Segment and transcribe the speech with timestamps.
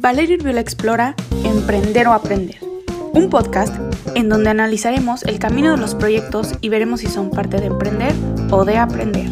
[0.00, 2.60] Valeria Urbiola explora Emprender o Aprender,
[3.14, 3.74] un podcast
[4.14, 8.14] en donde analizaremos el camino de los proyectos y veremos si son parte de emprender
[8.52, 9.28] o de aprender.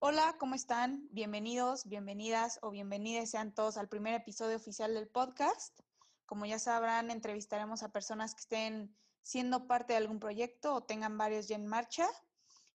[0.00, 1.06] Hola, ¿cómo están?
[1.12, 5.78] Bienvenidos, bienvenidas o bienvenidas sean todos al primer episodio oficial del podcast.
[6.26, 11.18] Como ya sabrán, entrevistaremos a personas que estén siendo parte de algún proyecto o tengan
[11.18, 12.06] varios ya en marcha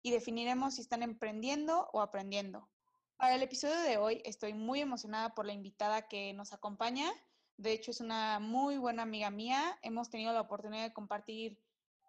[0.02, 2.68] y definiremos si están emprendiendo o aprendiendo.
[3.18, 7.10] Para el episodio de hoy estoy muy emocionada por la invitada que nos acompaña.
[7.58, 9.78] De hecho, es una muy buena amiga mía.
[9.82, 11.60] Hemos tenido la oportunidad de compartir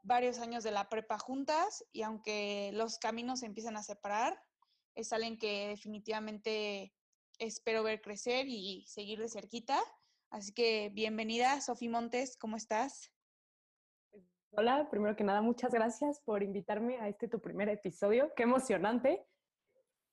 [0.04, 4.42] varios años de la prepa juntas y aunque los caminos se empiezan a separar,
[4.96, 6.94] es alguien que definitivamente
[7.40, 9.82] espero ver crecer y seguir de cerquita.
[10.30, 13.12] Así que bienvenida, Sofi Montes, ¿cómo estás?
[14.52, 18.34] Hola, primero que nada, muchas gracias por invitarme a este tu primer episodio.
[18.36, 19.26] Qué emocionante.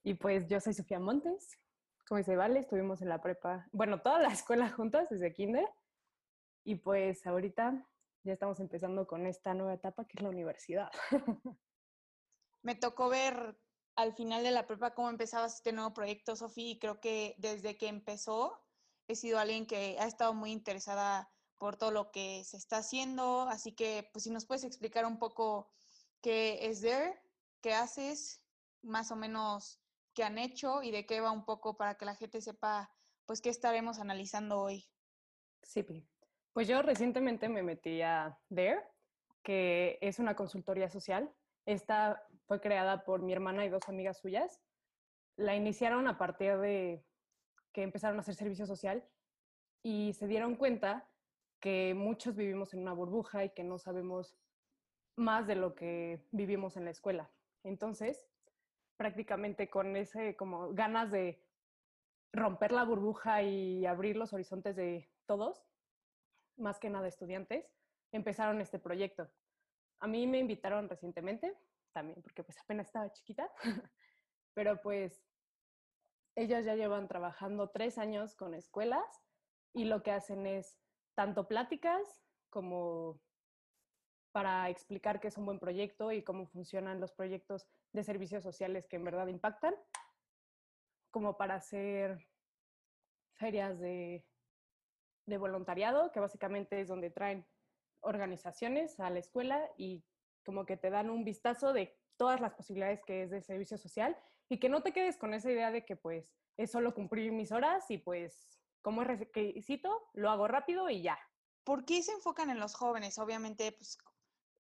[0.05, 1.59] Y pues yo soy Sofía Montes.
[2.07, 5.67] Como dice Vale, estuvimos en la prepa, bueno, toda la escuela juntas desde kinder.
[6.65, 7.89] Y pues ahorita
[8.25, 10.91] ya estamos empezando con esta nueva etapa que es la universidad.
[12.63, 13.59] Me tocó ver
[13.97, 17.79] al final de la prepa cómo empezabas este nuevo proyecto, Sofía, y creo que desde
[17.79, 18.63] que empezó
[19.09, 23.43] he sido alguien que ha estado muy interesada por todo lo que se está haciendo.
[23.49, 25.71] Así que, pues si nos puedes explicar un poco
[26.23, 27.21] qué es There,
[27.61, 28.43] qué haces,
[28.83, 29.81] más o menos
[30.15, 32.91] qué han hecho y de qué va un poco para que la gente sepa,
[33.27, 34.89] pues qué estaremos analizando hoy.
[35.63, 35.85] Sí,
[36.53, 38.83] pues yo recientemente me metí a There,
[39.43, 41.35] que es una consultoría social.
[41.67, 44.61] Esta fue creada por mi hermana y dos amigas suyas.
[45.37, 47.05] La iniciaron a partir de
[47.73, 49.07] que empezaron a hacer servicio social
[49.83, 51.11] y se dieron cuenta
[51.67, 54.39] que muchos vivimos en una burbuja y que no sabemos
[55.17, 57.29] más de lo que vivimos en la escuela.
[57.65, 58.25] Entonces,
[58.97, 61.45] prácticamente con ese como ganas de
[62.33, 65.67] romper la burbuja y abrir los horizontes de todos,
[66.57, 67.69] más que nada estudiantes,
[68.13, 69.29] empezaron este proyecto.
[69.99, 71.53] A mí me invitaron recientemente,
[71.93, 73.51] también porque pues apenas estaba chiquita,
[74.55, 75.21] pero pues
[76.37, 79.25] ellos ya llevan trabajando tres años con escuelas
[79.73, 80.86] y lo que hacen es
[81.17, 83.19] tanto pláticas como
[84.33, 88.87] para explicar qué es un buen proyecto y cómo funcionan los proyectos de servicios sociales
[88.87, 89.75] que en verdad impactan,
[91.11, 92.29] como para hacer
[93.33, 94.27] ferias de,
[95.25, 97.47] de voluntariado, que básicamente es donde traen
[98.03, 100.05] organizaciones a la escuela y
[100.45, 104.17] como que te dan un vistazo de todas las posibilidades que es de servicio social
[104.51, 107.53] y que no te quedes con esa idea de que pues es solo cumplir mis
[107.53, 111.19] horas y pues como es requisito, lo hago rápido y ya.
[111.65, 113.19] ¿Por qué se enfocan en los jóvenes?
[113.19, 113.99] Obviamente, pues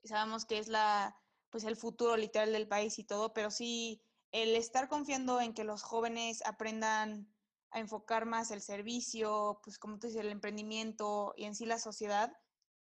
[0.03, 1.17] sabemos que es la,
[1.49, 5.63] pues el futuro literal del país y todo, pero sí el estar confiando en que
[5.63, 7.33] los jóvenes aprendan
[7.71, 11.79] a enfocar más el servicio, pues como tú dices, el emprendimiento y en sí la
[11.79, 12.37] sociedad.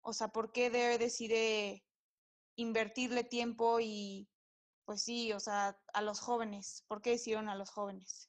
[0.02, 1.82] O sea, ¿por qué debe decide
[2.56, 4.28] invertirle tiempo y,
[4.84, 6.84] pues sí, o sea, a los jóvenes?
[6.88, 8.28] ¿Por qué decidieron a los jóvenes?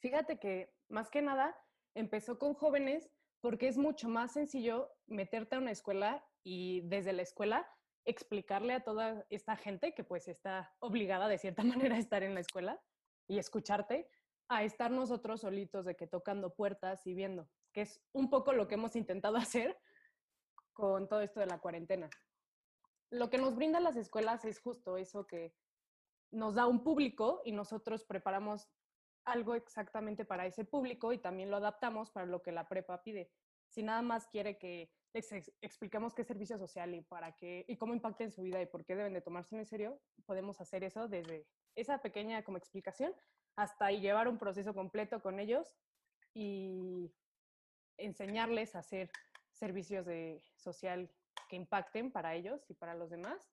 [0.00, 1.56] Fíjate que más que nada,
[1.94, 7.22] empezó con jóvenes porque es mucho más sencillo meterte a una escuela y desde la
[7.22, 7.68] escuela
[8.04, 12.34] explicarle a toda esta gente que pues está obligada de cierta manera a estar en
[12.34, 12.80] la escuela
[13.28, 14.10] y escucharte,
[14.48, 18.66] a estar nosotros solitos de que tocando puertas y viendo, que es un poco lo
[18.66, 19.78] que hemos intentado hacer
[20.72, 22.10] con todo esto de la cuarentena.
[23.10, 25.54] Lo que nos brindan las escuelas es justo eso que
[26.30, 28.68] nos da un público y nosotros preparamos
[29.24, 33.30] algo exactamente para ese público y también lo adaptamos para lo que la prepa pide.
[33.68, 37.94] Si nada más quiere que les expliquemos qué servicio social y para qué y cómo
[37.94, 41.08] impacta en su vida y por qué deben de tomarse en serio, podemos hacer eso
[41.08, 43.14] desde esa pequeña como explicación
[43.56, 45.74] hasta llevar un proceso completo con ellos
[46.34, 47.12] y
[47.96, 49.10] enseñarles a hacer
[49.52, 51.10] servicios de social
[51.48, 53.52] que impacten para ellos y para los demás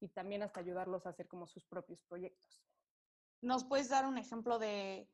[0.00, 2.62] y también hasta ayudarlos a hacer como sus propios proyectos.
[3.40, 5.08] ¿Nos puedes dar un ejemplo de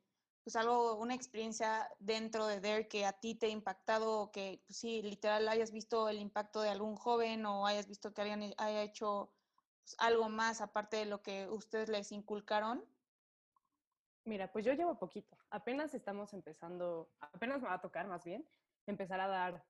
[0.45, 4.63] pues algo, una experiencia dentro de Dare que a ti te ha impactado o que
[4.67, 8.55] pues, sí, literal hayas visto el impacto de algún joven o hayas visto que alguien
[8.59, 9.33] haya hecho
[9.83, 12.85] pues, algo más aparte de lo que ustedes les inculcaron?
[14.27, 15.37] Mira, pues yo llevo poquito.
[15.51, 18.47] Apenas estamos empezando, apenas me va a tocar más bien,
[18.87, 19.65] empezar a dar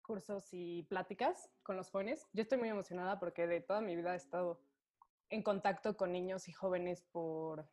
[0.00, 2.26] cursos y pláticas con los jóvenes.
[2.32, 4.60] Yo estoy muy emocionada porque de toda mi vida he estado
[5.30, 7.68] en contacto con niños y jóvenes por,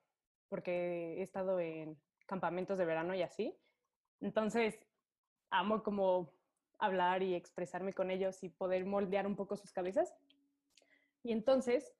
[0.50, 3.57] porque he estado en campamentos de verano y así.
[4.21, 4.79] Entonces,
[5.50, 6.31] amo como
[6.79, 10.13] hablar y expresarme con ellos y poder moldear un poco sus cabezas.
[11.23, 11.94] Y entonces,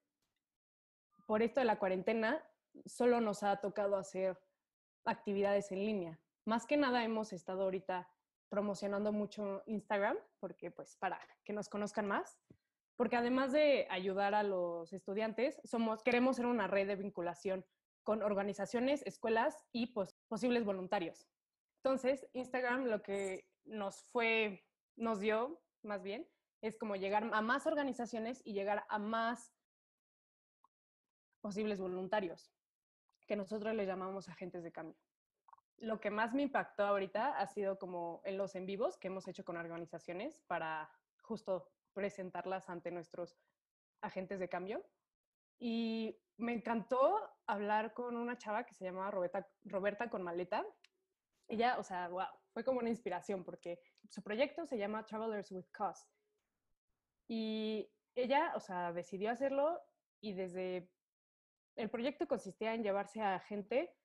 [1.25, 2.44] por esto de la cuarentena,
[2.85, 4.38] solo nos ha tocado hacer
[5.05, 6.19] actividades en línea.
[6.45, 8.09] Más que nada hemos estado ahorita
[8.50, 12.38] promocionando mucho Instagram, porque pues para que nos conozcan más,
[12.95, 17.66] porque además de ayudar a los estudiantes, somos, queremos ser una red de vinculación
[18.04, 21.28] con organizaciones, escuelas y pues, posibles voluntarios.
[21.78, 24.63] Entonces, Instagram lo que nos fue,
[24.95, 26.28] nos dio más bien,
[26.62, 29.54] es como llegar a más organizaciones y llegar a más
[31.42, 32.54] posibles voluntarios,
[33.28, 34.98] que nosotros les llamamos agentes de cambio.
[35.78, 39.28] Lo que más me impactó ahorita ha sido como en los en vivos que hemos
[39.28, 40.89] hecho con organizaciones para
[41.22, 43.38] justo presentarlas ante nuestros
[44.01, 44.84] agentes de cambio.
[45.60, 50.66] Y me encantó hablar con una chava que se llamaba Roberta, Roberta con maleta.
[51.48, 53.80] Ella, o sea, wow, fue como una inspiración porque
[54.10, 56.06] su proyecto se llama Travelers with Cause.
[57.28, 59.81] Y ella, o sea, decidió hacerlo
[60.22, 60.89] y desde
[61.75, 63.96] el proyecto consistía en llevarse a gente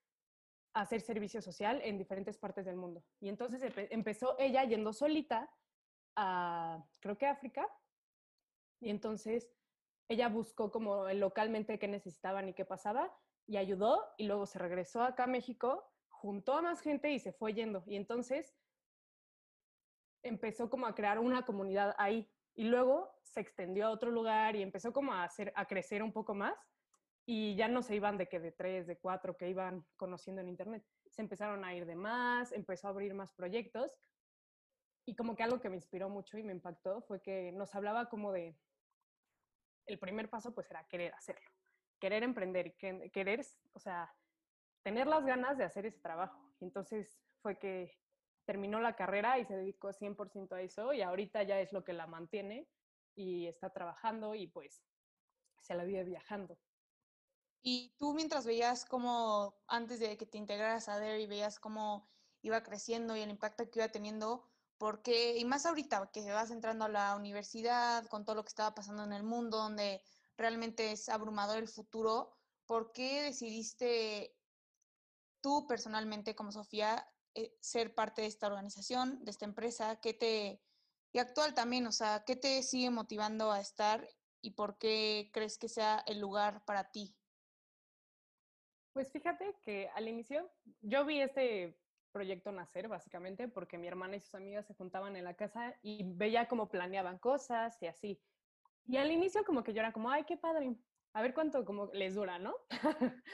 [0.74, 3.04] a hacer servicio social en diferentes partes del mundo.
[3.20, 5.50] Y entonces empezó ella yendo solita
[7.00, 7.66] creo que África,
[8.80, 9.50] y entonces
[10.08, 13.14] ella buscó como localmente qué necesitaban y qué pasaba,
[13.46, 17.32] y ayudó, y luego se regresó acá a México, juntó a más gente y se
[17.32, 17.82] fue yendo.
[17.86, 18.54] Y entonces
[20.22, 22.28] empezó como a crear una comunidad ahí.
[22.54, 26.12] Y luego se extendió a otro lugar y empezó como a, hacer, a crecer un
[26.12, 26.58] poco más
[27.24, 30.48] y ya no se iban de que de tres, de cuatro que iban conociendo en
[30.48, 30.84] internet.
[31.10, 33.94] Se empezaron a ir de más, empezó a abrir más proyectos
[35.08, 38.10] y como que algo que me inspiró mucho y me impactó fue que nos hablaba
[38.10, 38.54] como de
[39.86, 41.50] el primer paso pues era querer hacerlo,
[41.98, 43.40] querer emprender, querer,
[43.72, 44.14] o sea,
[44.82, 46.52] tener las ganas de hacer ese trabajo.
[46.60, 47.98] Y entonces fue que
[48.44, 51.94] terminó la carrera y se dedicó 100% a eso y ahorita ya es lo que
[51.94, 52.68] la mantiene
[53.14, 54.84] y está trabajando y pues
[55.62, 56.58] se la vive viajando.
[57.62, 62.10] Y tú mientras veías cómo, antes de que te integraras a DER y veías cómo
[62.42, 64.46] iba creciendo y el impacto que iba teniendo,
[64.78, 68.74] porque, y más ahorita que vas entrando a la universidad con todo lo que estaba
[68.74, 70.00] pasando en el mundo, donde
[70.36, 72.32] realmente es abrumador el futuro,
[72.64, 74.36] ¿por qué decidiste
[75.40, 80.00] tú personalmente como Sofía eh, ser parte de esta organización, de esta empresa?
[80.00, 80.62] ¿Qué te,
[81.12, 84.08] y actual también, o sea, qué te sigue motivando a estar
[84.40, 87.16] y por qué crees que sea el lugar para ti?
[88.92, 90.50] Pues fíjate que al inicio
[90.80, 91.78] yo vi este
[92.18, 96.02] proyecto nacer básicamente porque mi hermana y sus amigas se juntaban en la casa y
[96.02, 98.20] veía cómo planeaban cosas y así.
[98.86, 100.74] Y al inicio como que yo era como, ay, qué padre,
[101.12, 102.56] a ver cuánto como les dura, ¿no?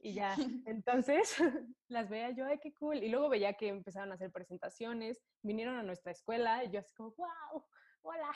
[0.00, 0.34] y ya,
[0.66, 1.36] entonces
[1.88, 2.96] las veía yo, ay, qué cool.
[3.04, 6.92] Y luego veía que empezaron a hacer presentaciones, vinieron a nuestra escuela y yo así
[6.96, 7.64] como, wow,
[8.02, 8.32] hola.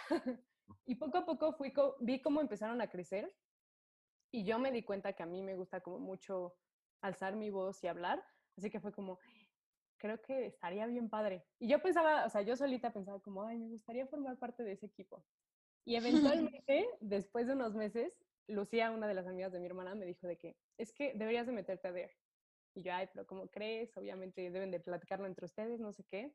[0.87, 3.34] y poco a poco fui, vi cómo empezaron a crecer
[4.31, 6.55] y yo me di cuenta que a mí me gusta como mucho
[7.00, 8.25] alzar mi voz y hablar,
[8.56, 9.19] así que fue como,
[10.02, 11.46] creo que estaría bien padre.
[11.60, 14.72] Y yo pensaba, o sea, yo solita pensaba como, ay, me gustaría formar parte de
[14.72, 15.25] ese equipo.
[15.84, 15.94] Y
[16.50, 18.12] eventualmente, después de unos meses,
[18.49, 21.46] Lucía, una de las amigas de mi hermana, me dijo de que es que deberías
[21.46, 22.10] de meterte a ver.
[22.75, 23.96] Y yo, ay, pero ¿cómo crees?
[23.96, 26.34] Obviamente deben de platicarlo entre ustedes, no sé qué.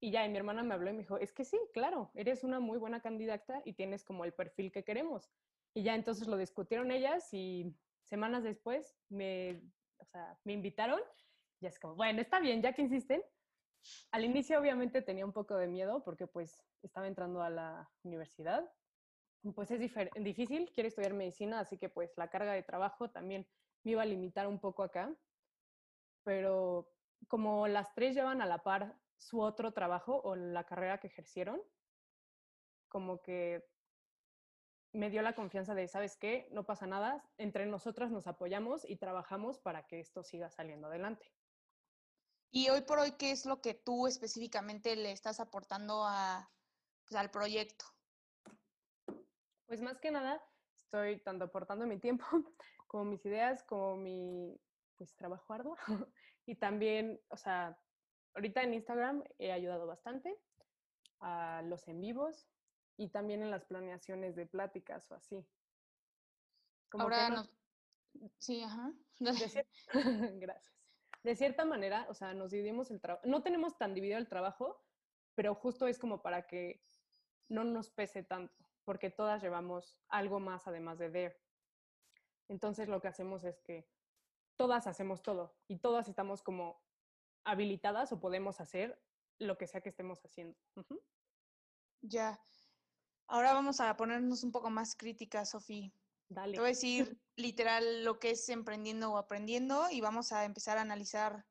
[0.00, 2.42] Y ya, y mi hermana me habló y me dijo, es que sí, claro, eres
[2.42, 5.30] una muy buena candidata y tienes como el perfil que queremos.
[5.74, 9.60] Y ya entonces lo discutieron ellas y semanas después me,
[9.98, 11.00] o sea, me invitaron.
[11.60, 13.22] Y es como, bueno, está bien, ya que insisten.
[14.10, 18.70] Al inicio obviamente tenía un poco de miedo porque pues estaba entrando a la universidad.
[19.54, 19.80] Pues es
[20.16, 23.48] difícil, quiero estudiar medicina, así que pues la carga de trabajo también
[23.84, 25.16] me iba a limitar un poco acá.
[26.24, 26.92] Pero
[27.28, 31.62] como las tres llevan a la par su otro trabajo o la carrera que ejercieron,
[32.88, 33.68] como que
[34.92, 36.48] me dio la confianza de, ¿sabes qué?
[36.50, 41.32] No pasa nada, entre nosotras nos apoyamos y trabajamos para que esto siga saliendo adelante.
[42.50, 46.50] Y hoy por hoy, ¿qué es lo que tú específicamente le estás aportando a,
[47.04, 47.84] pues, al proyecto?
[49.66, 50.42] Pues más que nada,
[50.76, 52.24] estoy tanto aportando mi tiempo
[52.86, 54.58] como mis ideas, como mi
[54.96, 55.76] pues, trabajo arduo.
[56.46, 57.78] y también, o sea,
[58.34, 60.40] ahorita en Instagram he ayudado bastante
[61.20, 62.48] a los en vivos,
[62.98, 65.46] y también en las planeaciones de pláticas o así.
[66.92, 67.48] Ahora no...
[68.38, 68.92] Sí, ajá.
[69.20, 70.77] Gracias.
[71.28, 73.28] De cierta manera, o sea, nos dividimos el trabajo.
[73.28, 74.82] No tenemos tan dividido el trabajo,
[75.34, 76.82] pero justo es como para que
[77.50, 81.38] no nos pese tanto, porque todas llevamos algo más además de ver.
[82.48, 83.86] Entonces lo que hacemos es que
[84.56, 86.80] todas hacemos todo y todas estamos como
[87.44, 88.98] habilitadas o podemos hacer
[89.38, 90.58] lo que sea que estemos haciendo.
[92.00, 92.40] Ya.
[93.26, 95.92] Ahora vamos a ponernos un poco más críticas, Sofía.
[96.28, 96.52] Dale.
[96.52, 100.76] Te voy a decir literal lo que es emprendiendo o aprendiendo y vamos a empezar
[100.78, 101.46] a analizar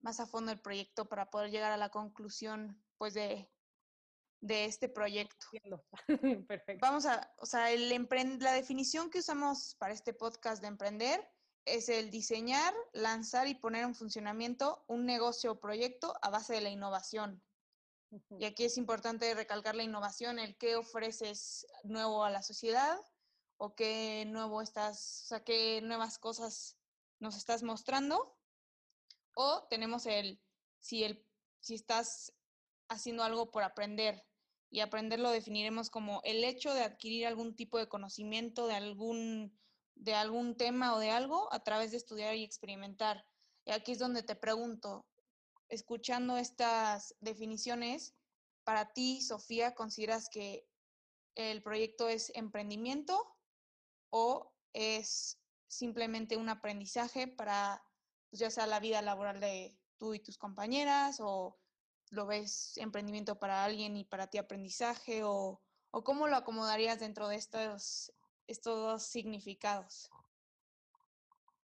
[0.00, 3.50] más a fondo el proyecto para poder llegar a la conclusión, pues, de,
[4.40, 5.46] de este proyecto.
[6.48, 6.78] Perfecto.
[6.80, 7.88] Vamos a, o sea, el
[8.40, 11.26] la definición que usamos para este podcast de emprender
[11.64, 16.60] es el diseñar, lanzar y poner en funcionamiento un negocio o proyecto a base de
[16.60, 17.42] la innovación.
[18.38, 22.98] Y aquí es importante recalcar la innovación, el qué ofreces nuevo a la sociedad
[23.58, 26.78] o qué nuevo estás, o qué nuevas cosas
[27.18, 28.36] nos estás mostrando.
[29.34, 30.40] O tenemos el
[30.80, 31.24] si el
[31.60, 32.32] si estás
[32.88, 34.24] haciendo algo por aprender.
[34.70, 39.58] Y aprender lo definiremos como el hecho de adquirir algún tipo de conocimiento de algún,
[39.94, 43.26] de algún tema o de algo a través de estudiar y experimentar.
[43.64, 45.06] Y aquí es donde te pregunto,
[45.68, 48.14] escuchando estas definiciones,
[48.64, 50.66] para ti, Sofía, ¿consideras que
[51.34, 53.37] el proyecto es emprendimiento
[54.10, 57.82] o es simplemente un aprendizaje para,
[58.30, 61.58] pues, ya sea la vida laboral de tú y tus compañeras o
[62.10, 65.60] lo ves emprendimiento para alguien y para ti aprendizaje o,
[65.90, 68.12] o cómo lo acomodarías dentro de estos,
[68.46, 70.10] estos dos significados?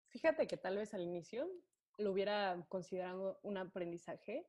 [0.08, 1.48] Fíjate que tal vez al inicio
[1.98, 4.46] lo hubiera considerado un aprendizaje,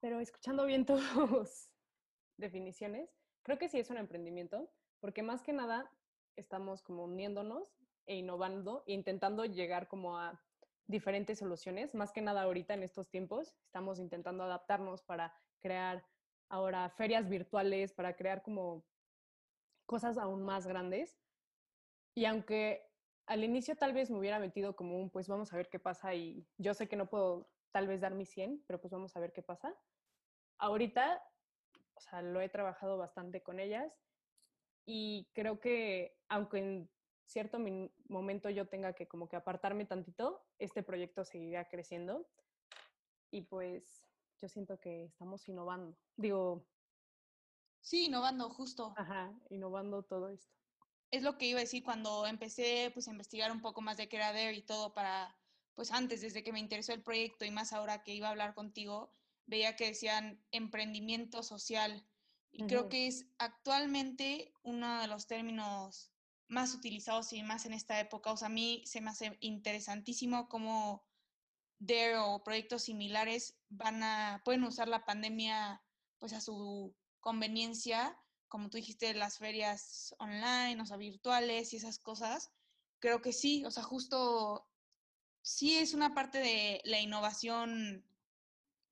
[0.00, 1.70] pero escuchando bien tus
[2.36, 3.10] definiciones,
[3.42, 5.90] creo que sí es un emprendimiento, porque más que nada
[6.36, 10.42] estamos como uniéndonos e innovando e intentando llegar como a
[10.86, 11.94] diferentes soluciones.
[11.94, 16.04] Más que nada ahorita en estos tiempos estamos intentando adaptarnos para crear
[16.48, 18.84] ahora ferias virtuales, para crear como
[19.86, 21.20] cosas aún más grandes.
[22.14, 22.90] Y aunque
[23.26, 26.14] al inicio tal vez me hubiera metido como un, pues vamos a ver qué pasa
[26.14, 29.20] y yo sé que no puedo tal vez dar mi 100, pero pues vamos a
[29.20, 29.72] ver qué pasa.
[30.58, 31.22] Ahorita,
[31.94, 33.92] o sea, lo he trabajado bastante con ellas
[34.92, 36.90] y creo que aunque en
[37.24, 37.58] cierto
[38.08, 42.26] momento yo tenga que como que apartarme tantito, este proyecto seguirá creciendo
[43.30, 44.04] y pues
[44.40, 45.96] yo siento que estamos innovando.
[46.16, 46.66] Digo...
[47.80, 48.92] Sí, innovando, justo.
[48.96, 50.52] Ajá, innovando todo esto.
[51.12, 54.08] Es lo que iba a decir cuando empecé pues a investigar un poco más de
[54.08, 55.38] qué era Dare y todo para,
[55.76, 58.54] pues antes, desde que me interesó el proyecto y más ahora que iba a hablar
[58.54, 59.14] contigo,
[59.46, 62.04] veía que decían emprendimiento social.
[62.52, 66.12] Y creo que es actualmente uno de los términos
[66.48, 68.32] más utilizados y más en esta época.
[68.32, 71.06] O sea, a mí se me hace interesantísimo cómo
[71.78, 75.82] DARE o proyectos similares van a, pueden usar la pandemia
[76.18, 81.98] pues a su conveniencia, como tú dijiste, las ferias online, o sea, virtuales y esas
[81.98, 82.50] cosas.
[82.98, 84.68] Creo que sí, o sea, justo
[85.40, 88.04] sí es una parte de la innovación,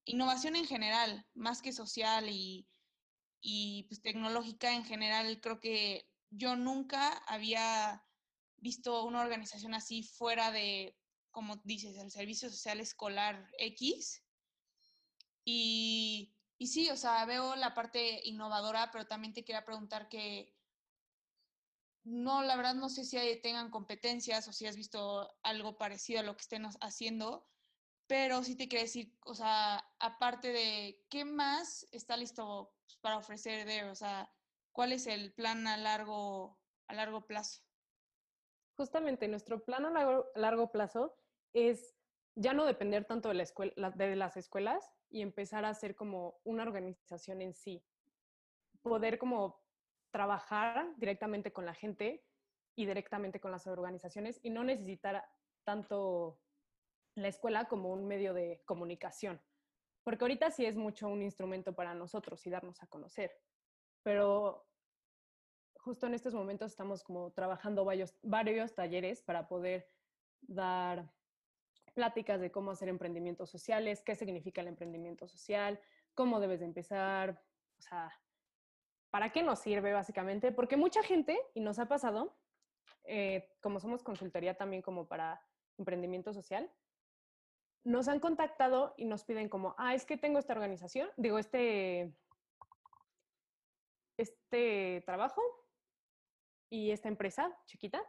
[0.05, 2.67] innovación en general, más que social y,
[3.41, 8.05] y pues, tecnológica en general, creo que yo nunca había
[8.57, 10.99] visto una organización así fuera de,
[11.31, 14.25] como dices, el Servicio Social Escolar X.
[15.45, 20.55] Y, y sí, o sea, veo la parte innovadora, pero también te quería preguntar que
[22.05, 26.23] no, la verdad no sé si tengan competencias o si has visto algo parecido a
[26.23, 27.47] lo que estén haciendo,
[28.09, 33.65] pero sí te quería decir, o sea, aparte de qué más está listo para ofrecer
[33.65, 34.29] de, o sea,
[34.79, 37.65] ¿Cuál es el plan a largo, a largo plazo?
[38.77, 41.17] Justamente nuestro plan a largo, largo plazo
[41.53, 41.97] es
[42.37, 47.55] ya no depender tanto de las escuelas y empezar a ser como una organización en
[47.55, 47.83] sí.
[48.81, 49.61] Poder como
[50.13, 52.25] trabajar directamente con la gente
[52.77, 55.29] y directamente con las organizaciones y no necesitar
[55.65, 56.39] tanto
[57.23, 59.41] la escuela como un medio de comunicación.
[60.05, 63.33] Porque ahorita sí es mucho un instrumento para nosotros y darnos a conocer.
[64.03, 64.67] Pero
[65.75, 69.91] justo en estos momentos estamos como trabajando varios, varios talleres para poder
[70.43, 71.11] dar
[71.95, 75.81] pláticas de cómo hacer emprendimientos sociales, qué significa el emprendimiento social,
[76.15, 77.43] cómo debes de empezar,
[77.79, 78.13] o sea,
[79.11, 82.37] para qué nos sirve básicamente, porque mucha gente, y nos ha pasado,
[83.05, 85.41] eh, como somos consultoría también como para
[85.79, 86.71] emprendimiento social,
[87.85, 92.15] nos han contactado y nos piden como, ah, es que tengo esta organización, digo, este,
[94.17, 95.43] este trabajo,
[96.71, 98.03] y esta empresa chiquita,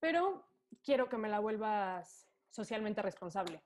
[0.00, 0.46] pero
[0.82, 3.62] quiero que me la vuelvas socialmente responsable.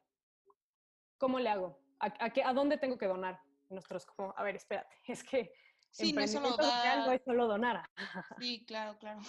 [1.18, 1.78] ¿Cómo le hago?
[2.00, 2.12] ¿A,
[2.44, 3.40] a, dónde tengo que donar?
[3.68, 5.52] Nosotros como, a ver, espérate, es que
[5.90, 7.88] sí, no, solo es solo donar.
[8.40, 9.20] Sí, claro, claro.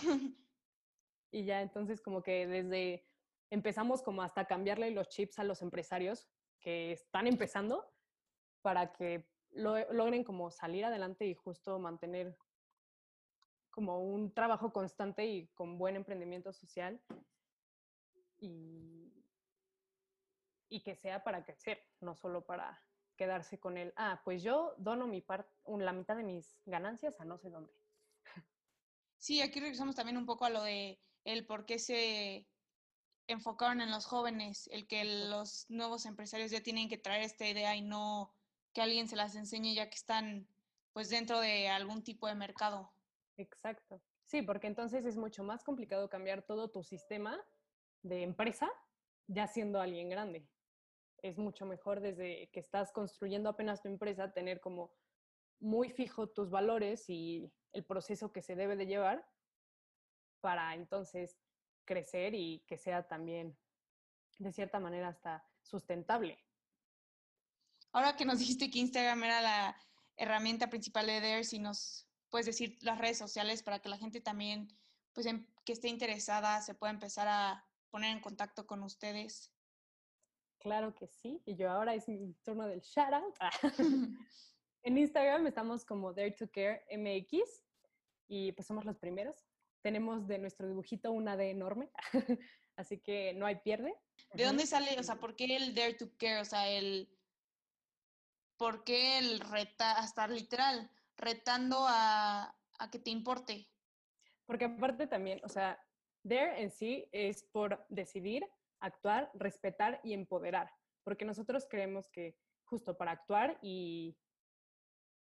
[1.32, 3.06] Y ya entonces como que desde
[3.54, 6.28] empezamos como hasta cambiarle los chips a los empresarios
[6.60, 7.88] que están empezando
[8.64, 12.36] para que lo, logren como salir adelante y justo mantener
[13.70, 17.00] como un trabajo constante y con buen emprendimiento social
[18.40, 19.14] y,
[20.70, 22.84] y que sea para crecer, no solo para
[23.16, 23.94] quedarse con él.
[23.96, 27.72] Ah, pues yo dono mi parte, la mitad de mis ganancias a no sé dónde.
[29.20, 32.50] Sí, aquí regresamos también un poco a lo de el por qué se
[33.28, 37.76] enfocaron en los jóvenes, el que los nuevos empresarios ya tienen que traer esta idea
[37.76, 38.34] y no
[38.74, 40.48] que alguien se las enseñe ya que están
[40.94, 42.92] pues dentro de algún tipo de mercado.
[43.38, 44.02] Exacto.
[44.26, 47.40] Sí, porque entonces es mucho más complicado cambiar todo tu sistema
[48.02, 48.70] de empresa
[49.28, 50.48] ya siendo alguien grande.
[51.22, 54.94] Es mucho mejor desde que estás construyendo apenas tu empresa tener como
[55.60, 59.26] muy fijo tus valores y el proceso que se debe de llevar
[60.42, 61.38] para entonces
[61.86, 63.58] crecer y que sea también
[64.40, 66.44] de cierta manera hasta sustentable.
[67.92, 69.78] Ahora que nos dijiste que Instagram era la
[70.18, 74.22] herramienta principal de Dare, si nos puedes decir las redes sociales para que la gente
[74.22, 74.68] también,
[75.14, 79.52] pues, em, que esté interesada, se pueda empezar a poner en contacto con ustedes.
[80.60, 83.36] Claro que sí, y yo ahora es mi turno del shout out.
[84.84, 87.62] en Instagram estamos como Dare to Care MX
[88.28, 89.46] y pues somos los primeros.
[89.84, 91.92] Tenemos de nuestro dibujito una D enorme,
[92.76, 93.94] así que no hay pierde.
[94.34, 96.40] ¿De dónde sale, o sea, por qué el Dare to Care?
[96.40, 97.08] O sea, el
[98.58, 103.68] ¿por qué el reta, estar literal, retando a, a que te importe?
[104.46, 105.86] Porque aparte también, o sea,
[106.26, 108.48] there en sí es por decidir,
[108.80, 110.72] actuar, respetar y empoderar.
[111.04, 114.18] Porque nosotros creemos que justo para actuar y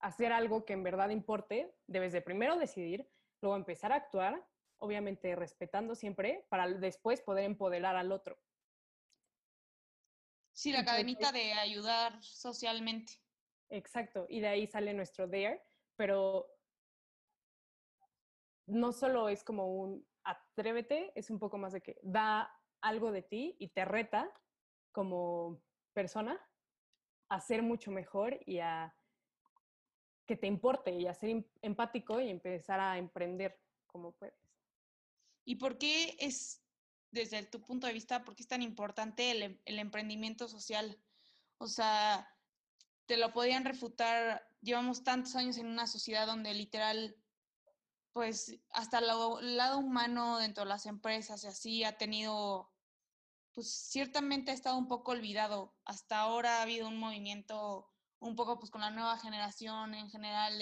[0.00, 3.08] hacer algo que en verdad importe, debes de primero decidir,
[3.44, 4.42] luego empezar a actuar,
[4.78, 8.38] obviamente respetando siempre, para después poder empoderar al otro.
[10.54, 13.12] Sí, la cadenita de ayudar socialmente.
[13.68, 15.62] Exacto, y de ahí sale nuestro there,
[15.96, 16.48] pero
[18.66, 23.22] no solo es como un atrévete, es un poco más de que da algo de
[23.22, 24.33] ti y te reta
[24.92, 26.40] como persona
[27.28, 28.96] a ser mucho mejor y a
[30.26, 34.34] que te importe y a ser em, empático y empezar a emprender como puedes.
[35.44, 36.62] ¿Y por qué es,
[37.10, 40.98] desde tu punto de vista, por qué es tan importante el, em, el emprendimiento social?
[41.58, 42.28] O sea,
[43.06, 44.48] te lo podían refutar.
[44.62, 47.16] Llevamos tantos años en una sociedad donde literal,
[48.12, 52.72] pues hasta el lado, humano dentro de las empresas y así ha tenido,
[53.52, 55.76] pues ciertamente ha estado un poco olvidado.
[55.84, 57.93] Hasta ahora ha habido un movimiento
[58.24, 60.52] un poco pues con la nueva generación en general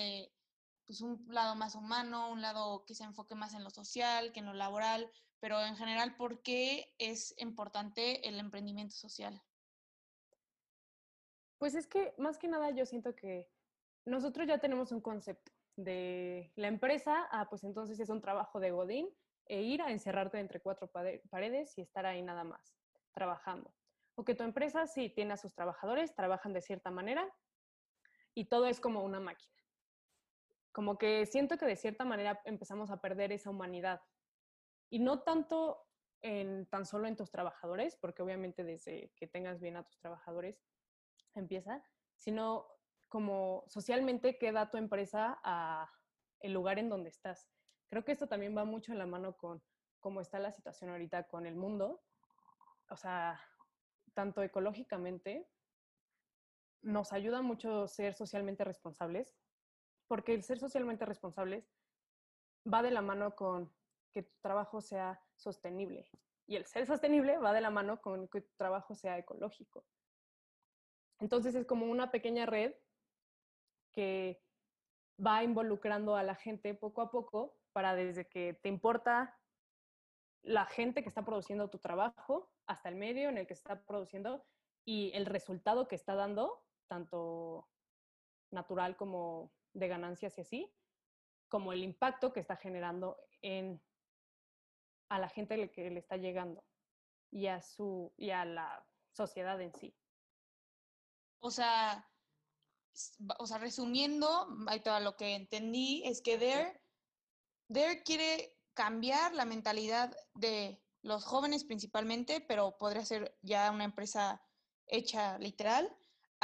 [0.86, 4.40] pues un lado más humano, un lado que se enfoque más en lo social que
[4.40, 9.42] en lo laboral, pero en general, ¿por qué es importante el emprendimiento social?
[11.58, 13.48] Pues es que más que nada yo siento que
[14.04, 18.72] nosotros ya tenemos un concepto de la empresa, ah, pues entonces es un trabajo de
[18.72, 19.08] Godín
[19.46, 20.90] e ir a encerrarte entre cuatro
[21.30, 22.76] paredes y estar ahí nada más,
[23.12, 23.74] trabajando.
[24.14, 27.32] O que tu empresa sí tiene a sus trabajadores, trabajan de cierta manera
[28.34, 29.52] y todo es como una máquina.
[30.72, 34.00] Como que siento que de cierta manera empezamos a perder esa humanidad.
[34.88, 35.86] Y no tanto
[36.22, 40.62] en tan solo en tus trabajadores, porque obviamente desde que tengas bien a tus trabajadores,
[41.34, 41.82] empieza,
[42.16, 42.68] sino
[43.08, 45.92] como socialmente queda tu empresa a
[46.40, 47.50] el lugar en donde estás.
[47.88, 49.62] Creo que esto también va mucho en la mano con
[50.00, 52.02] cómo está la situación ahorita con el mundo.
[52.88, 53.40] O sea,
[54.14, 55.48] tanto ecológicamente,
[56.82, 59.36] nos ayuda mucho ser socialmente responsables,
[60.08, 61.72] porque el ser socialmente responsables
[62.72, 63.72] va de la mano con
[64.12, 66.10] que tu trabajo sea sostenible.
[66.46, 69.86] Y el ser sostenible va de la mano con que tu trabajo sea ecológico.
[71.18, 72.74] Entonces es como una pequeña red
[73.92, 74.42] que
[75.24, 79.38] va involucrando a la gente poco a poco para desde que te importa
[80.42, 84.44] la gente que está produciendo tu trabajo hasta el medio en el que está produciendo
[84.84, 87.66] y el resultado que está dando, tanto
[88.50, 90.74] natural como de ganancias y así,
[91.48, 93.82] como el impacto que está generando en
[95.08, 96.62] a la gente que le está llegando
[97.30, 99.96] y a su y a la sociedad en sí.
[101.40, 102.06] O sea,
[103.38, 104.28] o sea, resumiendo,
[104.66, 106.78] ahí todo lo que entendí es que Dare,
[107.68, 114.42] Dare quiere cambiar la mentalidad de los jóvenes principalmente, pero podría ser ya una empresa
[114.86, 115.88] hecha literal,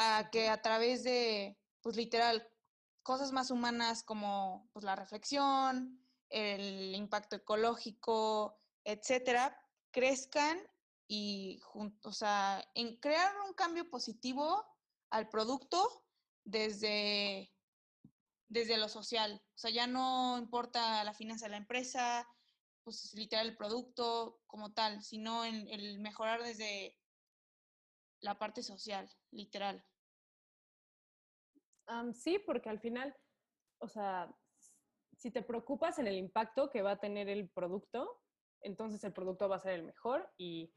[0.01, 2.49] a que a través de, pues literal,
[3.03, 10.59] cosas más humanas como pues, la reflexión, el impacto ecológico, etcétera, crezcan
[11.09, 11.61] y,
[12.05, 14.65] o sea, en crear un cambio positivo
[15.11, 16.07] al producto
[16.45, 17.53] desde
[18.49, 19.43] desde lo social.
[19.55, 22.27] O sea, ya no importa la finanza de la empresa,
[22.85, 26.97] pues literal el producto como tal, sino en el mejorar desde
[28.21, 29.85] la parte social, literal.
[32.13, 33.15] Sí, porque al final,
[33.79, 34.35] o sea,
[35.17, 38.21] si te preocupas en el impacto que va a tener el producto,
[38.61, 40.73] entonces el producto va a ser el mejor y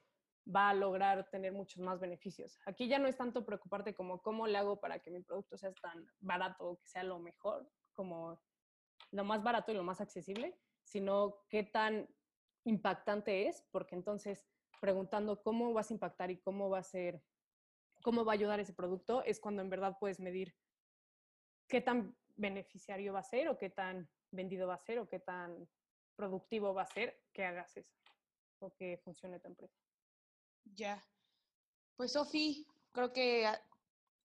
[0.47, 2.58] va a lograr tener muchos más beneficios.
[2.65, 5.74] Aquí ya no es tanto preocuparte como cómo le hago para que mi producto sea
[5.74, 8.41] tan barato, que sea lo mejor, como
[9.12, 12.08] lo más barato y lo más accesible, sino qué tan
[12.65, 14.47] impactante es, porque entonces
[14.80, 17.24] preguntando cómo vas a impactar y cómo va a ser,
[18.02, 20.56] cómo va a ayudar ese producto, es cuando en verdad puedes medir
[21.71, 25.19] qué tan beneficiario va a ser o qué tan vendido va a ser o qué
[25.19, 25.69] tan
[26.17, 27.95] productivo va a ser que hagas eso
[28.60, 29.79] o que funcione tu empresa.
[30.75, 31.01] Ya.
[31.95, 33.60] Pues Sofi, creo que ah,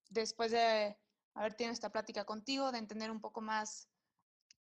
[0.09, 0.95] después de
[1.33, 3.89] haber tenido esta plática contigo, de entender un poco más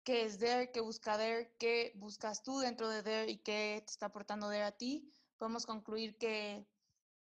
[0.04, 3.92] qué es Dare, qué busca Dare, qué buscas tú dentro de Dare y qué te
[3.92, 6.68] está aportando Dare a ti, podemos concluir que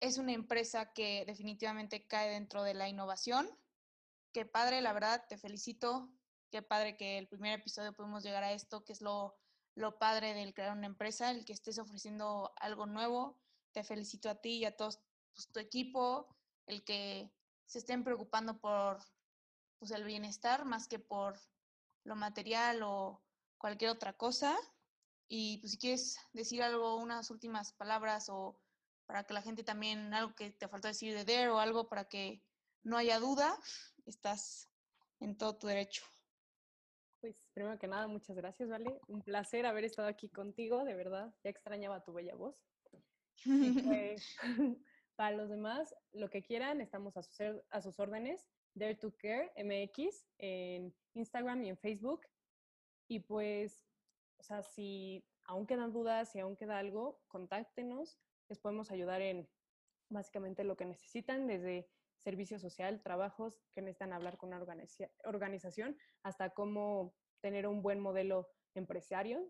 [0.00, 3.48] es una empresa que definitivamente cae dentro de la innovación.
[4.35, 6.11] Qué padre, la verdad, te felicito.
[6.51, 9.38] Qué padre que el primer episodio pudimos llegar a esto, que es lo,
[9.77, 13.38] lo padre del crear una empresa, el que estés ofreciendo algo nuevo,
[13.70, 14.90] te felicito a ti y a todo
[15.35, 17.33] pues, tu equipo, el que
[17.66, 18.99] se estén preocupando por
[19.79, 21.38] pues, el bienestar más que por
[22.03, 23.23] lo material o
[23.57, 24.59] cualquier otra cosa.
[25.29, 28.59] Y pues si quieres decir algo, unas últimas palabras o
[29.07, 32.09] para que la gente también, algo que te faltó decir de Dare o algo para
[32.09, 32.42] que
[32.85, 33.59] no haya duda,
[34.06, 34.70] estás
[35.20, 36.04] en todo tu derecho.
[37.20, 39.00] Pues primero que nada, muchas gracias, ¿vale?
[39.08, 41.34] Un placer haber estado aquí contigo, de verdad.
[41.42, 42.54] Ya extrañaba tu bella voz.
[43.44, 44.36] Pues,
[45.16, 47.36] para los demás, lo que quieran, estamos a sus,
[47.70, 48.48] a sus órdenes.
[48.74, 52.26] Dare to Care MX en Instagram y en Facebook.
[53.08, 53.86] Y pues,
[54.38, 58.18] o sea, si aún quedan dudas, si aún queda algo, contáctenos.
[58.48, 59.48] Les podemos ayudar en
[60.10, 61.88] básicamente lo que necesitan, desde
[62.24, 64.64] servicio social, trabajos que necesitan hablar con una
[65.24, 69.46] organización, hasta cómo tener un buen modelo empresario.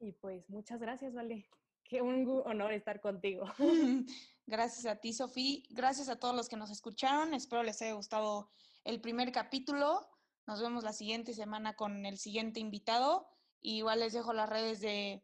[0.00, 1.48] Y pues muchas gracias, Vale.
[1.84, 3.44] Qué un honor estar contigo.
[4.46, 5.60] Gracias a ti, Sofía.
[5.70, 7.34] Gracias a todos los que nos escucharon.
[7.34, 8.50] Espero les haya gustado
[8.84, 10.06] el primer capítulo.
[10.46, 13.28] Nos vemos la siguiente semana con el siguiente invitado.
[13.60, 15.22] igual les dejo las redes de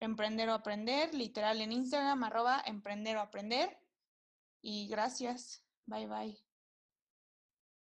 [0.00, 3.78] Emprender o Aprender, literal en Instagram, arroba Emprender o Aprender.
[4.60, 5.61] Y gracias.
[5.88, 6.34] Bye bye.